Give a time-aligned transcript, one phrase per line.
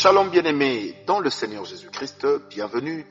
[0.00, 3.04] Shalom bien-aimés dans le Seigneur Jésus-Christ, bienvenue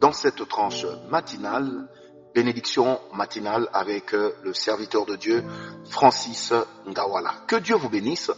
[0.00, 1.86] dans cette tranche matinale,
[2.34, 5.44] bénédiction matinale avec le serviteur de Dieu,
[5.90, 6.54] Francis
[6.86, 7.34] Ngawala.
[7.46, 8.30] Que Dieu vous bénisse.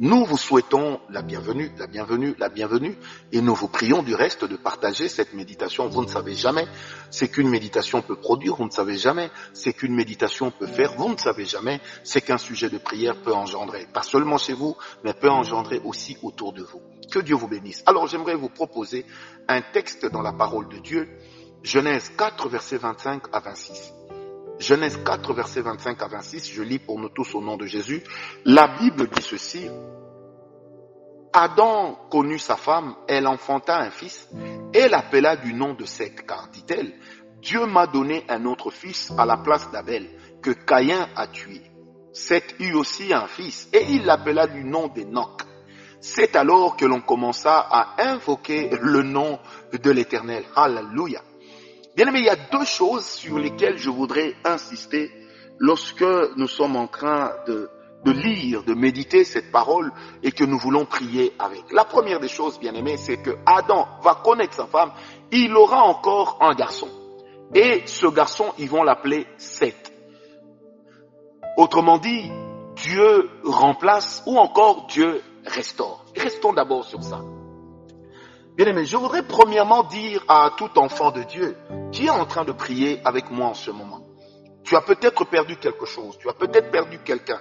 [0.00, 2.96] Nous vous souhaitons la bienvenue, la bienvenue, la bienvenue,
[3.32, 5.88] et nous vous prions du reste de partager cette méditation.
[5.88, 6.68] Vous ne savez jamais
[7.10, 11.08] ce qu'une méditation peut produire, vous ne savez jamais ce qu'une méditation peut faire, vous
[11.08, 13.88] ne savez jamais ce qu'un sujet de prière peut engendrer.
[13.92, 16.80] Pas seulement chez vous, mais peut engendrer aussi autour de vous.
[17.10, 17.82] Que Dieu vous bénisse.
[17.84, 19.04] Alors j'aimerais vous proposer
[19.48, 21.08] un texte dans la parole de Dieu,
[21.64, 23.94] Genèse 4, versets 25 à 26.
[24.58, 28.02] Genèse 4, versets 25 à 26, je lis pour nous tous au nom de Jésus.
[28.44, 29.68] La Bible dit ceci.
[31.32, 34.28] Adam connut sa femme, elle enfanta un fils,
[34.74, 36.92] et l'appela du nom de Seth, car, dit-elle,
[37.40, 40.08] Dieu m'a donné un autre fils à la place d'Abel,
[40.42, 41.62] que Caïn a tué.
[42.12, 45.42] Seth eut aussi un fils, et il l'appela du nom d'Enoch.
[46.00, 49.38] C'est alors que l'on commença à invoquer le nom
[49.72, 50.44] de l'Éternel.
[50.56, 51.22] Alléluia.
[51.98, 55.10] Bien aimé, il y a deux choses sur lesquelles je voudrais insister
[55.58, 56.04] lorsque
[56.36, 57.68] nous sommes en train de,
[58.04, 59.90] lire, de méditer cette parole
[60.22, 61.64] et que nous voulons prier avec.
[61.72, 64.92] La première des choses, bien aimé, c'est que Adam va connaître sa femme,
[65.32, 66.86] il aura encore un garçon.
[67.52, 69.92] Et ce garçon, ils vont l'appeler Seth.
[71.56, 72.30] Autrement dit,
[72.76, 76.04] Dieu remplace ou encore Dieu restaure.
[76.14, 77.24] Restons d'abord sur ça.
[78.58, 81.56] Bien aimé, je voudrais premièrement dire à tout enfant de Dieu
[81.92, 84.00] qui est en train de prier avec moi en ce moment.
[84.64, 87.38] Tu as peut-être perdu quelque chose, tu as peut-être perdu quelqu'un,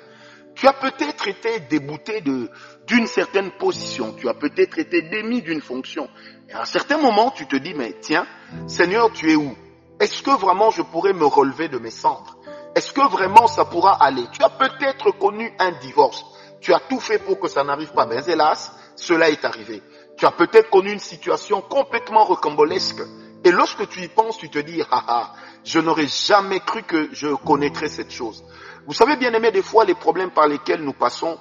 [0.53, 6.07] tu as peut-être été débouté d'une certaine position, tu as peut-être été démis d'une fonction.
[6.49, 8.27] Et à un certain moment, tu te dis, mais tiens,
[8.67, 9.55] Seigneur, tu es où?
[9.99, 12.37] Est-ce que vraiment je pourrais me relever de mes cendres?
[12.75, 14.25] Est-ce que vraiment ça pourra aller?
[14.33, 16.23] Tu as peut-être connu un divorce.
[16.61, 19.81] Tu as tout fait pour que ça n'arrive pas, mais hélas, cela est arrivé.
[20.17, 23.01] Tu as peut-être connu une situation complètement rocambolesque.
[23.43, 25.33] Et lorsque tu y penses, tu te dis, ah ah,
[25.63, 28.43] je n'aurais jamais cru que je connaîtrais cette chose.
[28.87, 31.37] Vous savez, bien aimé, des fois, les problèmes par lesquels nous passons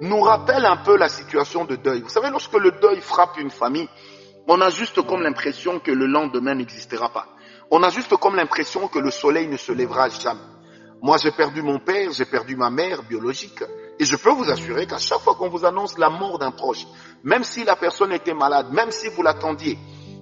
[0.00, 2.02] nous rappellent un peu la situation de deuil.
[2.02, 3.88] Vous savez, lorsque le deuil frappe une famille,
[4.48, 7.26] on a juste comme l'impression que le lendemain n'existera pas.
[7.70, 10.40] On a juste comme l'impression que le soleil ne se lèvera jamais.
[11.02, 13.62] Moi, j'ai perdu mon père, j'ai perdu ma mère biologique.
[13.98, 16.86] Et je peux vous assurer qu'à chaque fois qu'on vous annonce la mort d'un proche,
[17.24, 19.78] même si la personne était malade, même si vous l'attendiez,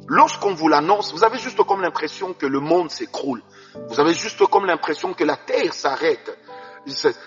[0.07, 3.43] lorsqu'on vous l'annonce, vous avez juste comme l'impression que le monde s'écroule.
[3.89, 6.39] Vous avez juste comme l'impression que la terre s'arrête,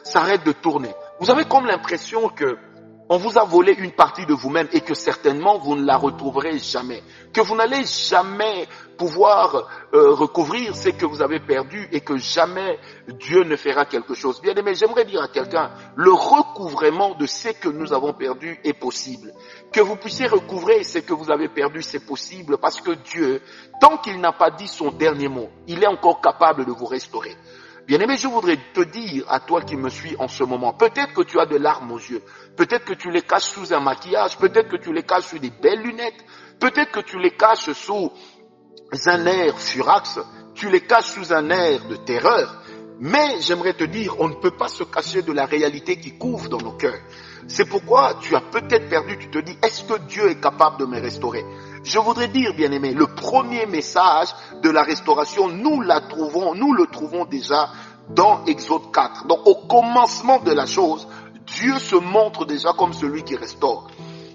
[0.03, 0.94] s'arrête de tourner.
[1.19, 2.57] Vous avez comme l'impression que
[3.09, 6.59] on vous a volé une partie de vous-même et que certainement vous ne la retrouverez
[6.59, 7.01] jamais.
[7.34, 12.79] Que vous n'allez jamais pouvoir euh, recouvrir ce que vous avez perdu et que jamais
[13.07, 14.41] Dieu ne fera quelque chose.
[14.41, 18.73] Bien aimé, j'aimerais dire à quelqu'un, le recouvrement de ce que nous avons perdu est
[18.73, 19.31] possible.
[19.72, 23.41] Que vous puissiez recouvrer ce que vous avez perdu, c'est possible parce que Dieu,
[23.79, 27.38] tant qu'il n'a pas dit son dernier mot, il est encore capable de vous restaurer.
[27.88, 31.14] Bien aimé, je voudrais te dire à toi qui me suis en ce moment, peut-être
[31.14, 32.22] que tu as de larmes aux yeux,
[32.58, 35.52] peut-être que tu les caches sous un maquillage, peut-être que tu les caches sous des
[35.52, 36.25] belles lunettes,
[36.59, 38.12] peut-être que tu les caches sous
[39.06, 40.20] un air furax,
[40.53, 42.62] tu les caches sous un air de terreur,
[43.00, 46.50] mais j'aimerais te dire, on ne peut pas se cacher de la réalité qui couvre
[46.50, 47.00] dans nos cœurs.
[47.48, 50.86] C'est pourquoi tu as peut-être perdu, tu te dis, est-ce que Dieu est capable de
[50.86, 51.46] me restaurer?
[51.83, 54.29] Je voudrais dire, bien aimé, le premier message
[54.61, 57.69] de la restauration, nous la trouvons, nous le trouvons déjà
[58.09, 59.27] dans Exode 4.
[59.27, 61.07] Donc au commencement de la chose,
[61.45, 63.88] Dieu se montre déjà comme celui qui restaure.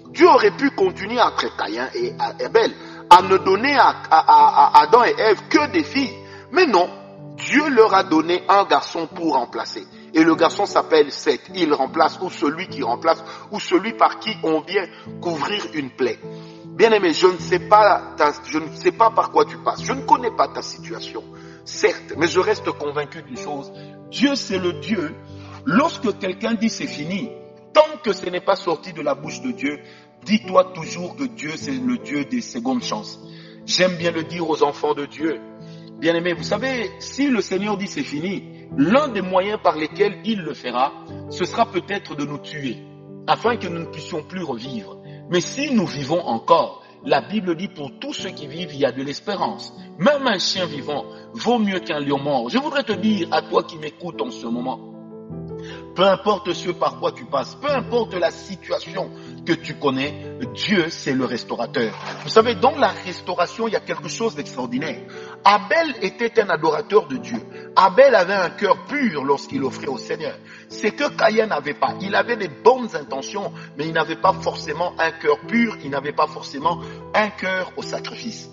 [0.09, 2.71] Dieu aurait pu continuer après Caïn et Abel
[3.09, 6.13] à ne donner à, à Adam et Ève que des filles.
[6.51, 6.87] Mais non,
[7.35, 9.85] Dieu leur a donné un garçon pour remplacer.
[10.13, 11.41] Et le garçon s'appelle Seth.
[11.55, 14.85] Il remplace ou celui qui remplace ou celui par qui on vient
[15.19, 16.19] couvrir une plaie.
[16.75, 19.83] Bien aimé, je ne sais pas, je ne sais pas par quoi tu passes.
[19.83, 21.23] Je ne connais pas ta situation.
[21.65, 23.71] Certes, mais je reste convaincu d'une chose.
[24.09, 25.13] Dieu, c'est le Dieu.
[25.65, 27.29] Lorsque quelqu'un dit c'est fini,
[27.73, 29.79] tant que ce n'est pas sorti de la bouche de Dieu,
[30.25, 33.19] dis-toi toujours que Dieu, c'est le Dieu des secondes chances.
[33.65, 35.39] J'aime bien le dire aux enfants de Dieu.
[35.99, 40.19] Bien aimé, vous savez, si le Seigneur dit c'est fini, l'un des moyens par lesquels
[40.25, 40.91] il le fera,
[41.29, 42.77] ce sera peut-être de nous tuer,
[43.27, 45.02] afin que nous ne puissions plus revivre.
[45.29, 48.85] Mais si nous vivons encore, la Bible dit pour tous ceux qui vivent, il y
[48.85, 49.73] a de l'espérance.
[49.97, 52.49] Même un chien vivant vaut mieux qu'un lion mort.
[52.49, 54.79] Je voudrais te dire à toi qui m'écoutes en ce moment,
[55.95, 59.09] peu importe ce par quoi tu passes, peu importe la situation
[59.45, 61.93] que tu connais, Dieu, c'est le restaurateur.
[62.23, 65.01] Vous savez, dans la restauration, il y a quelque chose d'extraordinaire.
[65.43, 67.39] Abel était un adorateur de Dieu.
[67.75, 70.35] Abel avait un cœur pur lorsqu'il offrait au Seigneur.
[70.69, 71.95] C'est que Caïn n'avait pas.
[72.01, 76.13] Il avait des bonnes intentions, mais il n'avait pas forcément un cœur pur, il n'avait
[76.13, 76.79] pas forcément
[77.13, 78.49] un cœur au sacrifice.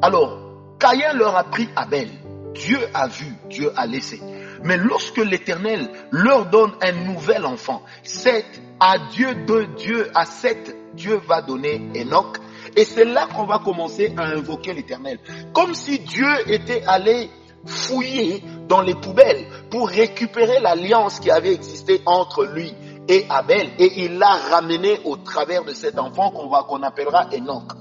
[0.00, 0.38] Alors,
[0.78, 2.08] Caïn leur a pris Abel.
[2.54, 4.20] Dieu a vu, Dieu a laissé.
[4.64, 8.44] Mais lorsque l'Éternel leur donne un nouvel enfant, c'est
[8.80, 12.38] à Dieu de Dieu, à sept, Dieu va donner Enoch.
[12.76, 15.18] Et c'est là qu'on va commencer à invoquer l'Éternel.
[15.52, 17.30] Comme si Dieu était allé
[17.64, 22.74] fouiller dans les poubelles pour récupérer l'alliance qui avait existé entre lui
[23.08, 23.70] et Abel.
[23.78, 27.72] Et il l'a ramené au travers de cet enfant qu'on qu'on appellera Enoch.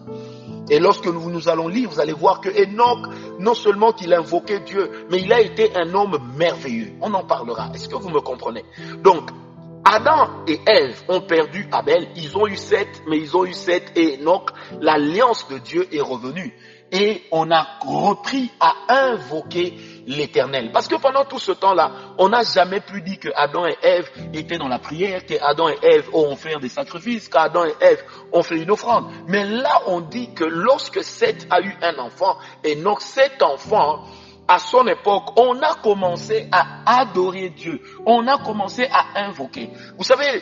[0.70, 3.08] Et lorsque nous, nous allons lire, vous allez voir que Enoch,
[3.40, 6.94] non seulement qu'il invoquait Dieu, mais il a été un homme merveilleux.
[7.02, 7.72] On en parlera.
[7.74, 8.64] Est-ce que vous me comprenez?
[9.04, 9.30] Donc,
[9.84, 12.08] Adam et Ève ont perdu Abel.
[12.16, 14.52] Ils ont eu sept, mais ils ont eu sept et Enoch.
[14.80, 16.54] L'alliance de Dieu est revenue.
[16.92, 20.72] Et on a repris à invoquer l'éternel.
[20.72, 24.10] Parce que pendant tout ce temps-là, on n'a jamais pu dire que Adam et Ève
[24.34, 28.04] étaient dans la prière, que Adam et Ève ont fait des sacrifices, qu'Adam et Ève
[28.32, 29.12] ont fait une offrande.
[29.28, 34.04] Mais là, on dit que lorsque Seth a eu un enfant, et donc cet enfant,
[34.48, 37.82] à son époque, on a commencé à adorer Dieu.
[38.06, 39.70] On a commencé à invoquer.
[39.98, 40.42] Vous savez,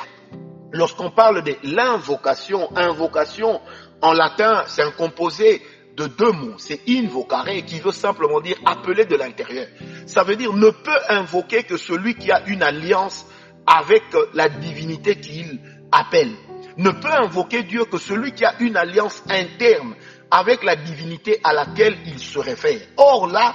[0.72, 3.62] lorsqu'on parle de l'invocation, invocation,
[4.02, 5.62] en latin, c'est un composé
[6.00, 6.56] de deux mots.
[6.58, 9.68] C'est invocare qui veut simplement dire appeler de l'intérieur.
[10.06, 13.26] Ça veut dire ne peut invoquer que celui qui a une alliance
[13.68, 14.04] avec
[14.34, 15.60] la divinité qu'il
[15.92, 16.32] appelle.
[16.78, 19.94] Ne peut invoquer Dieu que celui qui a une alliance interne
[20.32, 22.80] avec la divinité à laquelle il se réfère.
[22.96, 23.54] Or là,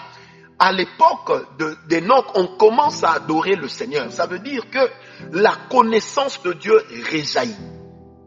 [0.59, 1.33] à l'époque
[1.89, 4.13] d'Enoch, on commence à adorer le Seigneur.
[4.13, 4.91] Ça veut dire que
[5.33, 6.79] la connaissance de Dieu
[7.11, 7.74] réjaillit.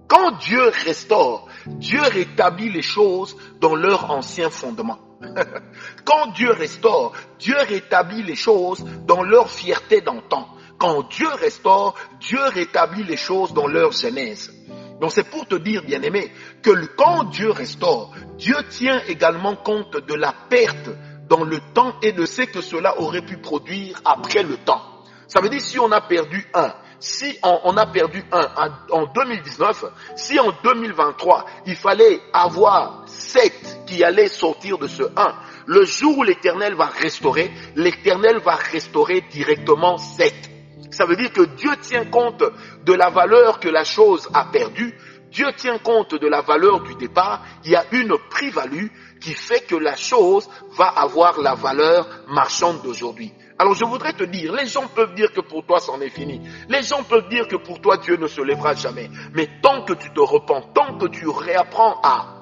[0.08, 5.00] Quand Dieu restaure, Dieu rétablit les choses dans leur ancien fondement.
[6.06, 10.48] Quand Dieu restaure, Dieu rétablit les choses dans leur fierté d'antan.
[10.78, 14.54] Quand Dieu restaure, Dieu rétablit les choses dans leur genèse.
[15.02, 16.32] Donc c'est pour te dire, bien-aimé,
[16.62, 20.90] que quand Dieu restaure, Dieu tient également compte de la perte
[21.28, 24.82] dans le temps et de ce que cela aurait pu produire après le temps.
[25.28, 28.48] Ça veut dire si on a perdu un, si on, a perdu un
[28.92, 29.86] en 2019,
[30.16, 35.34] si en 2023, il fallait avoir sept qui allaient sortir de ce un,
[35.68, 40.50] le jour où l'Éternel va restaurer, l'Éternel va restaurer directement sept.
[40.92, 42.44] Ça veut dire que Dieu tient compte
[42.86, 44.96] de la valeur que la chose a perdue.
[45.32, 47.44] Dieu tient compte de la valeur du départ.
[47.66, 48.88] Il y a une plus-value
[49.20, 53.34] qui fait que la chose va avoir la valeur marchande d'aujourd'hui.
[53.60, 56.42] Alors je voudrais te dire, les gens peuvent dire que pour toi c'en est fini.
[56.70, 59.10] Les gens peuvent dire que pour toi Dieu ne se lèvera jamais.
[59.34, 62.38] Mais tant que tu te repens, tant que tu réapprends à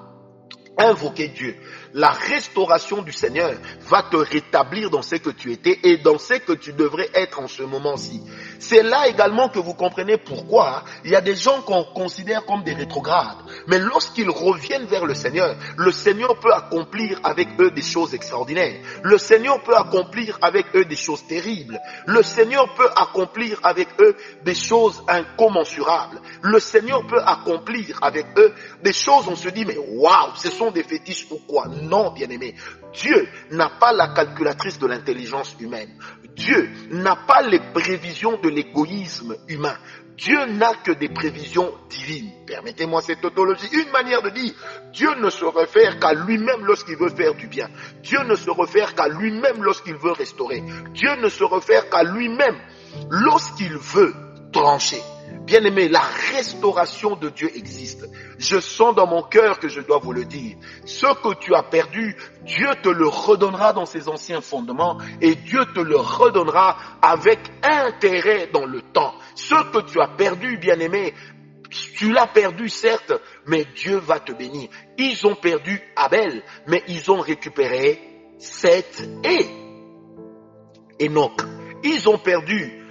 [0.78, 1.56] invoquer Dieu,
[1.96, 3.54] la restauration du Seigneur
[3.88, 7.40] va te rétablir dans ce que tu étais et dans ce que tu devrais être
[7.40, 8.22] en ce moment-ci.
[8.60, 12.64] C'est là également que vous comprenez pourquoi il y a des gens qu'on considère comme
[12.64, 13.38] des rétrogrades.
[13.68, 18.76] Mais lorsqu'ils reviennent vers le Seigneur, le Seigneur peut accomplir avec eux des choses extraordinaires.
[19.02, 21.80] Le Seigneur peut accomplir avec eux des choses terribles.
[22.08, 26.20] Le Seigneur peut accomplir avec eux des choses incommensurables.
[26.42, 28.54] Le Seigneur peut accomplir avec eux
[28.84, 31.68] des choses, on se dit, mais waouh, ce sont des fétiches ou quoi?
[31.86, 32.56] Non, bien-aimé.
[32.94, 35.90] Dieu n'a pas la calculatrice de l'intelligence humaine.
[36.36, 39.78] Dieu n'a pas les prévisions de l'égoïsme humain.
[40.18, 42.32] Dieu n'a que des prévisions divines.
[42.48, 43.68] Permettez-moi cette tautologie.
[43.74, 44.54] Une manière de dire,
[44.94, 47.68] Dieu ne se réfère qu'à lui-même lorsqu'il veut faire du bien.
[48.02, 50.64] Dieu ne se réfère qu'à lui-même lorsqu'il veut restaurer.
[50.92, 52.58] Dieu ne se réfère qu'à lui-même
[53.10, 54.14] lorsqu'il veut
[54.54, 55.02] trancher.
[55.46, 56.02] Bien-aimé, la
[56.34, 58.10] restauration de Dieu existe.
[58.40, 60.58] Je sens dans mon cœur que je dois vous le dire.
[60.86, 65.64] Ce que tu as perdu, Dieu te le redonnera dans ses anciens fondements et Dieu
[65.76, 69.14] te le redonnera avec intérêt dans le temps.
[69.36, 71.14] Ce que tu as perdu, bien-aimé,
[71.70, 73.14] tu l'as perdu certes,
[73.46, 74.70] mais Dieu va te bénir.
[74.98, 78.02] Ils ont perdu Abel, mais ils ont récupéré
[78.40, 81.40] Seth et Enoch.
[81.84, 82.85] Ils ont perdu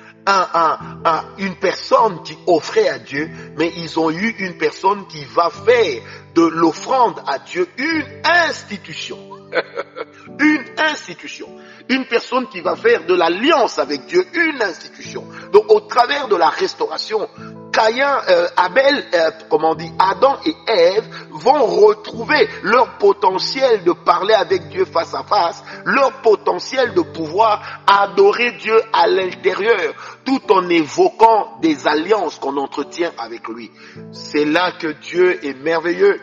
[1.39, 6.03] une personne qui offrait à Dieu, mais ils ont eu une personne qui va faire
[6.35, 9.19] de l'offrande à Dieu une institution.
[10.41, 11.49] une institution.
[11.89, 15.27] Une personne qui va faire de l'alliance avec Dieu une institution.
[15.53, 17.29] Donc au travers de la restauration,
[17.75, 23.91] Caïn, euh, Abel, euh, comment on dit, Adam et Ève vont retrouver leur potentiel de
[23.93, 30.41] parler avec Dieu face à face, leur potentiel de pouvoir adorer Dieu à l'intérieur, tout
[30.53, 33.73] en évoquant des alliances qu'on entretient avec lui.
[34.13, 36.21] C'est là que Dieu est merveilleux.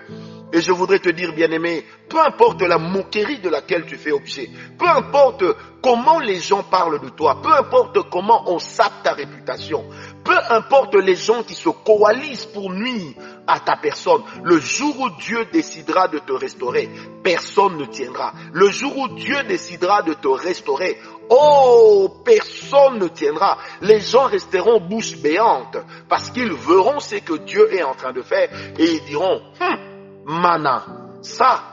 [0.53, 4.49] Et je voudrais te dire, bien-aimé, peu importe la moquerie de laquelle tu fais objet,
[4.77, 5.43] peu importe
[5.81, 9.85] comment les gens parlent de toi, peu importe comment on sape ta réputation,
[10.23, 13.13] peu importe les gens qui se coalisent pour nuire
[13.47, 16.89] à ta personne, le jour où Dieu décidera de te restaurer,
[17.23, 18.33] personne ne tiendra.
[18.51, 20.97] Le jour où Dieu décidera de te restaurer,
[21.29, 23.57] oh, personne ne tiendra.
[23.81, 25.77] Les gens resteront bouche béante
[26.09, 29.77] parce qu'ils verront ce que Dieu est en train de faire et ils diront, hum,
[30.25, 30.85] mana.
[31.21, 31.63] Ça,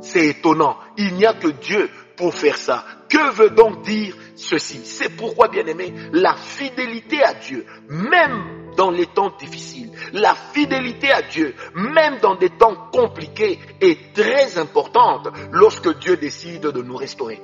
[0.00, 0.76] c'est étonnant.
[0.96, 2.84] Il n'y a que Dieu pour faire ça.
[3.08, 4.80] Que veut donc dire ceci?
[4.84, 11.10] C'est pourquoi, bien aimé, la fidélité à Dieu, même dans les temps difficiles, la fidélité
[11.10, 16.96] à Dieu, même dans des temps compliqués, est très importante lorsque Dieu décide de nous
[16.96, 17.40] restaurer.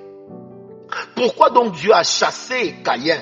[1.16, 3.21] Pourquoi donc Dieu a chassé Caïn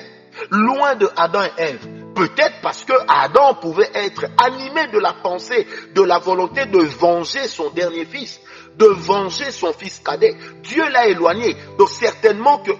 [0.51, 5.67] loin de Adam et Ève Peut-être parce que Adam pouvait être animé de la pensée,
[5.95, 8.39] de la volonté de venger son dernier fils,
[8.77, 10.35] de venger son fils cadet.
[10.61, 11.55] Dieu l'a éloigné.
[11.77, 12.71] Donc certainement que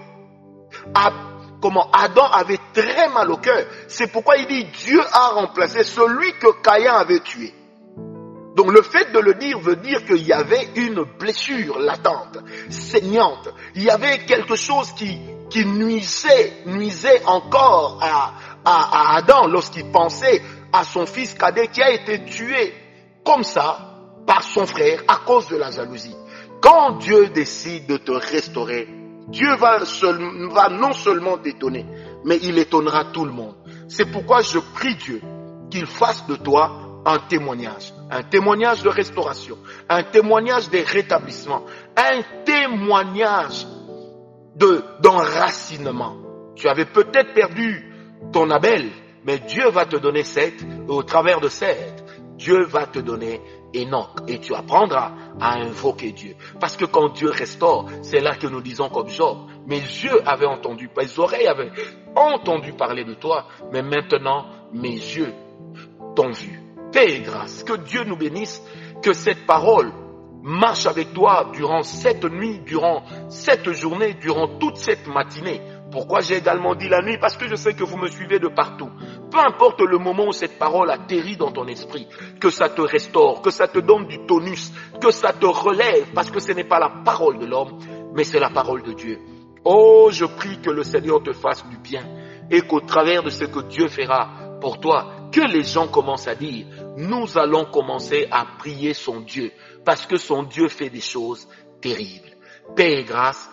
[1.60, 3.64] comment Adam avait très mal au cœur.
[3.88, 7.52] C'est pourquoi il dit Dieu a remplacé celui que Caïn avait tué.
[8.54, 12.38] Donc le fait de le dire veut dire qu'il y avait une blessure latente,
[12.70, 13.48] saignante.
[13.74, 15.18] Il y avait quelque chose qui,
[15.50, 18.34] qui nuisait, nuisait encore à,
[18.64, 20.42] à, Adam lorsqu'il pensait
[20.72, 22.74] à son fils cadet qui a été tué
[23.24, 23.94] comme ça
[24.26, 26.16] par son frère à cause de la jalousie.
[26.60, 28.88] Quand Dieu décide de te restaurer,
[29.28, 29.78] Dieu va,
[30.50, 31.86] va non seulement t'étonner,
[32.24, 33.54] mais il étonnera tout le monde.
[33.88, 35.20] C'est pourquoi je prie Dieu
[35.70, 41.64] qu'il fasse de toi un témoignage, un témoignage de restauration, un témoignage de rétablissement,
[41.96, 43.66] un témoignage
[44.56, 46.16] de d'enracinement.
[46.54, 47.93] Tu avais peut-être perdu
[48.32, 48.90] ton Abel,
[49.24, 52.04] mais Dieu va te donner sept, et au travers de sept,
[52.36, 53.40] Dieu va te donner
[53.74, 56.34] Enoch, et tu apprendras à invoquer Dieu.
[56.60, 60.46] Parce que quand Dieu restaure, c'est là que nous disons comme Job, mes yeux avaient
[60.46, 61.72] entendu, mes oreilles avaient
[62.14, 65.32] entendu parler de toi, mais maintenant mes yeux
[66.14, 66.60] t'ont vu.
[66.92, 68.62] Paix et grâce, que Dieu nous bénisse,
[69.02, 69.92] que cette parole
[70.42, 75.60] marche avec toi durant cette nuit, durant cette journée, durant toute cette matinée
[75.94, 78.48] pourquoi j'ai également dit la nuit Parce que je sais que vous me suivez de
[78.48, 78.90] partout.
[79.30, 82.08] Peu importe le moment où cette parole atterrit dans ton esprit,
[82.40, 86.32] que ça te restaure, que ça te donne du tonus, que ça te relève, parce
[86.32, 87.78] que ce n'est pas la parole de l'homme,
[88.12, 89.20] mais c'est la parole de Dieu.
[89.64, 92.02] Oh, je prie que le Seigneur te fasse du bien
[92.50, 96.34] et qu'au travers de ce que Dieu fera pour toi, que les gens commencent à
[96.34, 99.52] dire, nous allons commencer à prier son Dieu,
[99.84, 101.46] parce que son Dieu fait des choses
[101.80, 102.30] terribles.
[102.74, 103.48] Paix et grâce,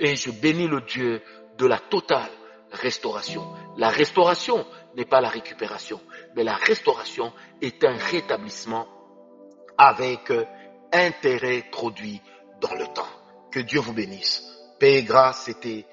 [0.00, 1.20] et je bénis le Dieu
[1.58, 2.30] de la totale
[2.72, 3.44] restauration.
[3.76, 6.00] La restauration n'est pas la récupération,
[6.34, 8.86] mais la restauration est un rétablissement
[9.78, 10.32] avec
[10.92, 12.20] intérêt produit
[12.60, 13.08] dans le temps.
[13.50, 14.42] Que Dieu vous bénisse.
[14.78, 15.86] Paix et grâce, c'était